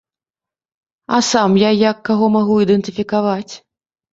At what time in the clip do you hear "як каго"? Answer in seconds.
1.91-2.31